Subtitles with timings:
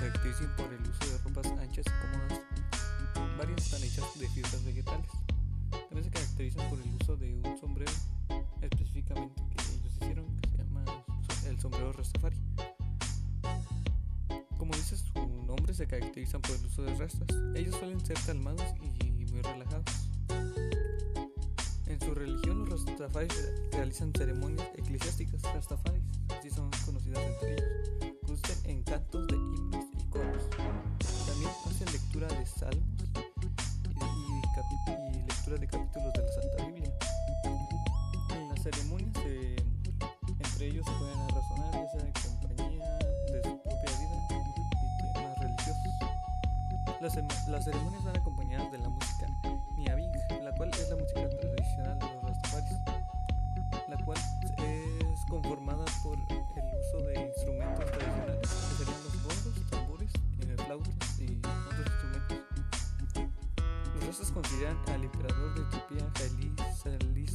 [0.00, 2.40] caracterizan por el uso de ropas anchas y cómodas.
[3.36, 5.10] Varias están hechas de fibras vegetales.
[5.70, 7.92] También se caracterizan por el uso de un sombrero
[8.62, 10.84] específicamente que ellos hicieron, que se llama
[11.46, 12.36] el sombrero Rastafari.
[14.56, 17.28] Como dice su nombre, se caracterizan por el uso de rastas.
[17.54, 19.84] Ellos suelen ser calmados y muy relajados.
[21.86, 23.34] En su religión, los Rastafaris
[23.72, 26.02] realizan ceremonias eclesiásticas Rastafaris,
[26.38, 27.59] así son conocidas entre ellos.
[47.00, 47.16] Las,
[47.48, 49.26] las ceremonias van acompañadas de la música
[49.74, 50.12] Niabing,
[50.42, 52.78] la cual es la música tradicional de los Rastafaris,
[53.88, 54.18] la cual
[54.58, 60.12] es conformada por el uso de instrumentos tradicionales, que serían los bongos, tambores,
[60.66, 62.38] flautas y otros instrumentos.
[63.94, 66.52] Los rastas consideran al emperador de Etiopía, Haile
[67.18, 67.26] I,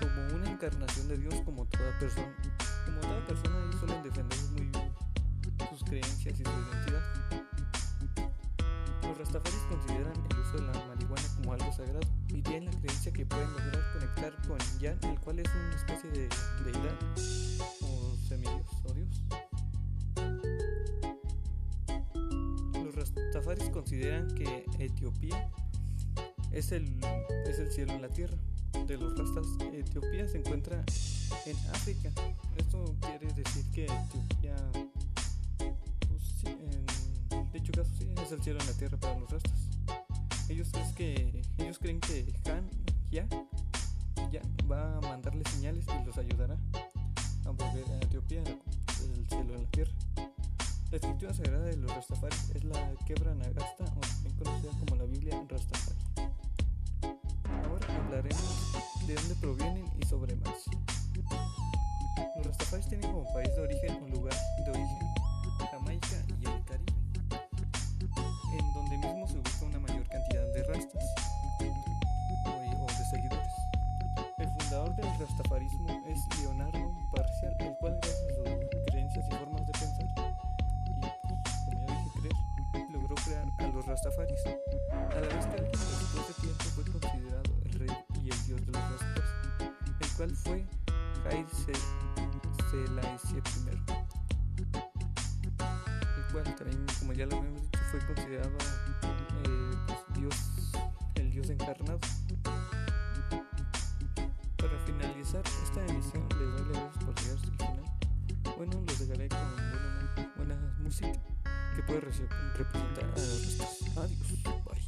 [0.00, 2.32] como una encarnación de Dios como toda persona.
[2.86, 4.92] Como toda persona, ellos suelen defender muy bien
[5.68, 7.49] sus creencias y su identidad.
[9.10, 13.12] Los rastafaris consideran el uso de la marihuana como algo sagrado y tienen la creencia
[13.12, 16.28] que pueden lograr conectar con Yan, el cual es una especie de
[16.64, 16.96] deidad
[17.82, 19.08] o semidios o dios.
[22.84, 25.50] Los rastafaris consideran que Etiopía
[26.52, 27.00] es el,
[27.46, 28.36] es el cielo en la tierra.
[28.86, 30.84] De los rastas, Etiopía se encuentra
[31.46, 32.10] en África.
[32.56, 34.54] Esto quiere decir que Etiopía,
[37.84, 39.52] sí, es el cielo en la tierra para los rastas.
[40.48, 42.68] Ellos, es que, ellos creen que Han
[43.10, 43.26] ya,
[44.30, 46.56] ya va a mandarles señales y los ayudará
[47.46, 49.92] a volver a Etiopía, el cielo en la tierra.
[50.90, 55.04] La escritura sagrada de los Rastafaris es la Quebra Nagasta, o también conocida como la
[55.04, 55.98] Biblia Rastafari.
[57.64, 58.72] Ahora hablaremos
[59.06, 60.64] de dónde provienen y sobre más.
[62.36, 65.19] Los Rastafaris tienen como país de origen o lugar de origen
[84.04, 84.40] rastafaris.
[84.46, 88.72] A la vez que después de tiempo fue considerado el rey y el dios de
[88.72, 89.24] los rastas,
[90.00, 90.64] el cual fue
[91.30, 91.72] Haile Se-
[92.70, 93.40] Selassie I
[96.16, 98.50] el cual también, como ya lo habíamos dicho, fue considerado
[99.44, 100.36] eh, pues, Dios,
[101.16, 101.98] el Dios encarnado.
[104.56, 108.56] Para finalizar esta emisión, les doy las gracias por llegar hasta el final.
[108.56, 109.38] Bueno, los dejaré con
[110.36, 111.12] buena, música
[111.76, 113.79] que puede representar a los.
[114.00, 114.32] Adiós,
[114.64, 114.80] bye.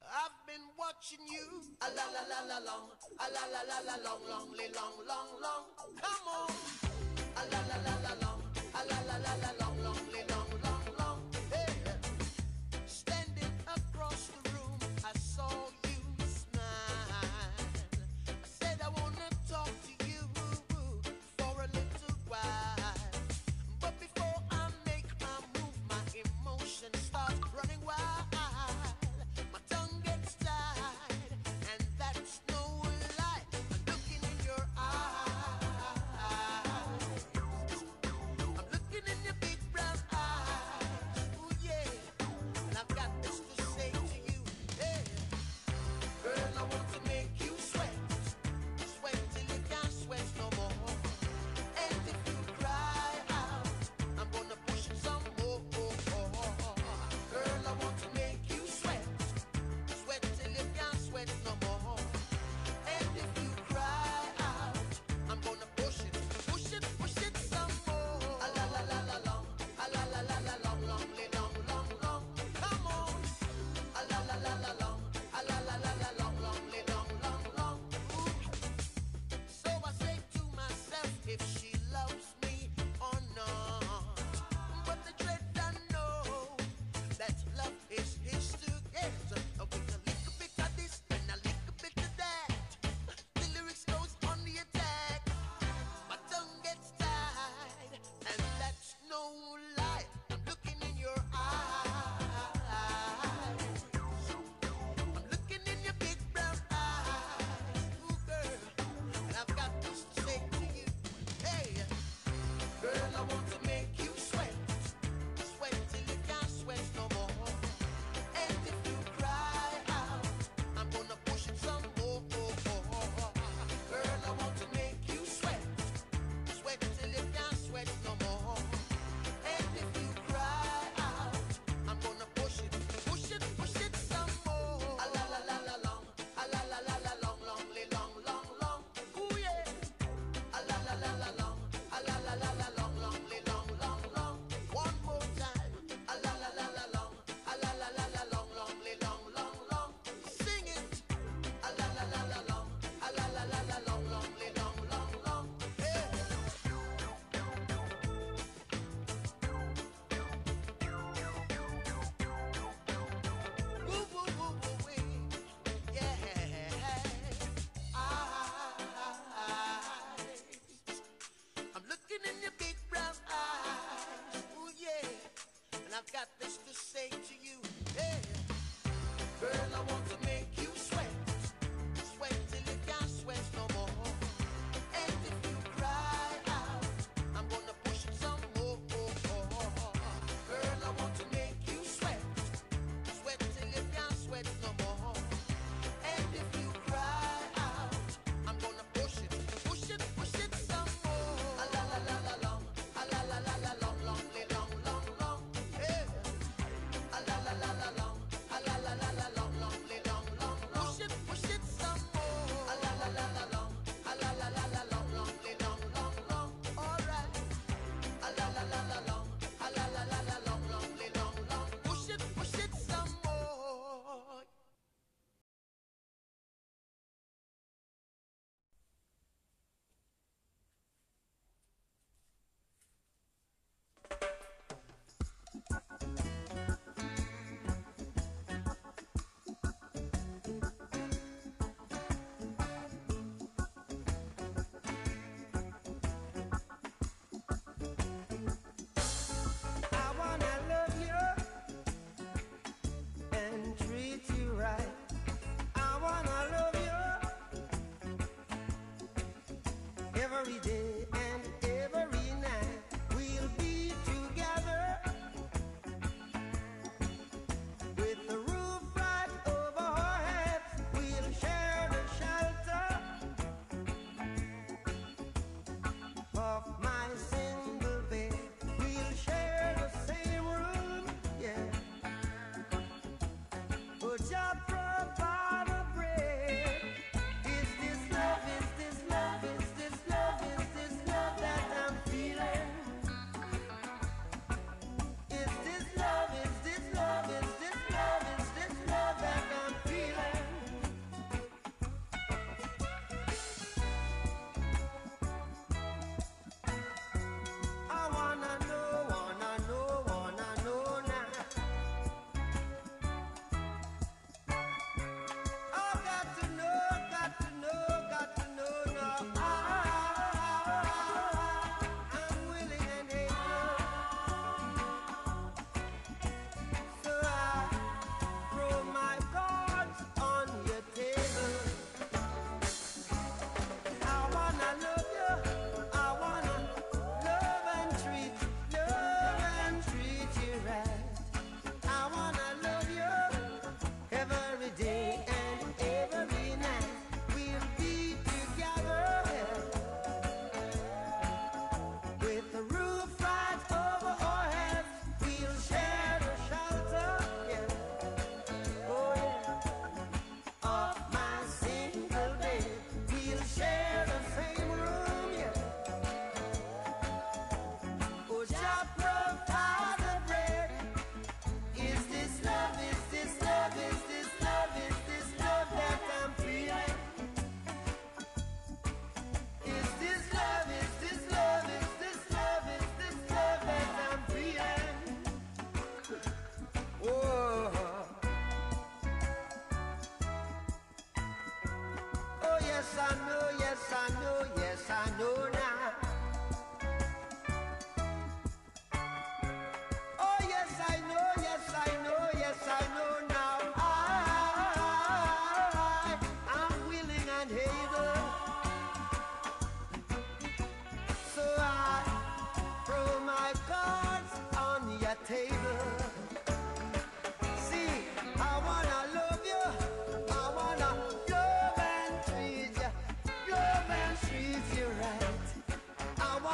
[0.00, 1.46] I've been watching you.
[1.80, 2.86] A la la la la long.
[3.18, 5.64] A la la la la long, long, long, long, long.
[6.00, 6.50] Come on.
[7.34, 8.42] A la la la la long.
[8.74, 9.98] A la la la la long, long,
[10.30, 10.61] long.
[81.32, 81.71] if she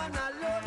[0.08, 0.57] I love you.